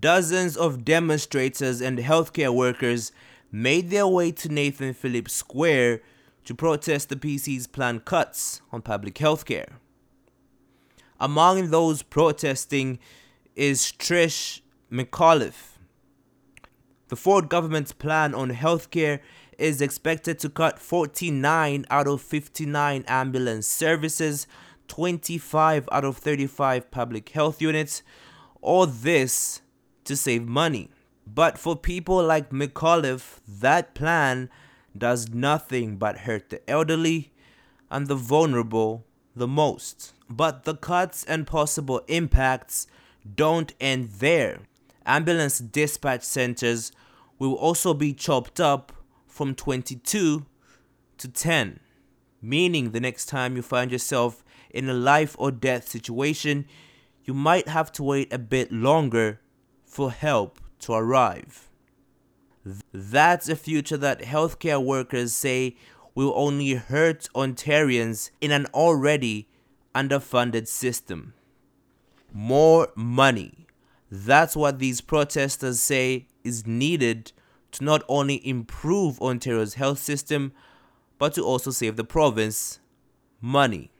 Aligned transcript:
dozens 0.00 0.56
of 0.56 0.84
demonstrators 0.84 1.80
and 1.80 1.98
healthcare 1.98 2.54
workers 2.54 3.12
made 3.50 3.90
their 3.90 4.06
way 4.06 4.30
to 4.32 4.48
Nathan 4.48 4.94
Phillips 4.94 5.32
Square 5.32 6.00
to 6.44 6.54
protest 6.54 7.08
the 7.08 7.16
PC's 7.16 7.66
planned 7.66 8.04
cuts 8.04 8.60
on 8.72 8.82
public 8.82 9.14
healthcare. 9.14 9.68
Among 11.20 11.70
those 11.70 12.02
protesting 12.02 12.98
is 13.56 13.92
Trish 13.98 14.60
McAuliffe. 14.90 15.78
The 17.08 17.16
Ford 17.16 17.48
government's 17.48 17.92
plan 17.92 18.34
on 18.34 18.50
healthcare 18.50 19.20
is 19.58 19.80
expected 19.80 20.38
to 20.38 20.48
cut 20.48 20.78
49 20.78 21.84
out 21.90 22.06
of 22.06 22.20
59 22.20 23.04
ambulance 23.08 23.66
services, 23.66 24.46
25 24.86 25.88
out 25.90 26.04
of 26.04 26.18
35 26.18 26.90
public 26.90 27.30
health 27.30 27.60
units, 27.60 28.02
all 28.60 28.86
this 28.86 29.60
to 30.08 30.16
save 30.16 30.46
money. 30.46 30.90
But 31.26 31.58
for 31.58 31.76
people 31.76 32.22
like 32.22 32.50
McAuliffe, 32.50 33.38
that 33.46 33.94
plan 33.94 34.50
does 34.96 35.28
nothing 35.28 35.96
but 35.96 36.20
hurt 36.20 36.50
the 36.50 36.68
elderly 36.68 37.32
and 37.90 38.06
the 38.06 38.14
vulnerable 38.16 39.04
the 39.36 39.46
most. 39.46 40.12
But 40.28 40.64
the 40.64 40.74
cuts 40.74 41.24
and 41.24 41.46
possible 41.46 42.02
impacts 42.08 42.86
don't 43.34 43.72
end 43.80 44.10
there. 44.18 44.60
Ambulance 45.06 45.58
dispatch 45.58 46.22
centers 46.22 46.92
will 47.38 47.54
also 47.54 47.94
be 47.94 48.12
chopped 48.12 48.58
up 48.60 48.92
from 49.26 49.54
22 49.54 50.44
to 51.18 51.28
10, 51.28 51.80
meaning 52.42 52.90
the 52.90 53.00
next 53.00 53.26
time 53.26 53.56
you 53.56 53.62
find 53.62 53.92
yourself 53.92 54.44
in 54.70 54.88
a 54.88 54.94
life 54.94 55.36
or 55.38 55.50
death 55.50 55.88
situation, 55.88 56.66
you 57.24 57.34
might 57.34 57.68
have 57.68 57.92
to 57.92 58.02
wait 58.02 58.32
a 58.32 58.38
bit 58.38 58.72
longer 58.72 59.40
for 59.88 60.12
help 60.12 60.60
to 60.80 60.92
arrive. 60.92 61.68
That's 62.92 63.48
a 63.48 63.56
future 63.56 63.96
that 63.96 64.20
healthcare 64.20 64.84
workers 64.84 65.32
say 65.32 65.76
will 66.14 66.32
only 66.36 66.74
hurt 66.74 67.28
Ontarians 67.34 68.30
in 68.40 68.50
an 68.50 68.66
already 68.74 69.48
underfunded 69.94 70.68
system. 70.68 71.32
More 72.32 72.88
money. 72.94 73.66
That's 74.10 74.54
what 74.54 74.78
these 74.78 75.00
protesters 75.00 75.80
say 75.80 76.26
is 76.44 76.66
needed 76.66 77.32
to 77.72 77.84
not 77.84 78.02
only 78.08 78.46
improve 78.46 79.20
Ontario's 79.20 79.74
health 79.74 79.98
system, 79.98 80.52
but 81.18 81.34
to 81.34 81.42
also 81.42 81.70
save 81.70 81.96
the 81.96 82.04
province 82.04 82.80
money. 83.40 83.90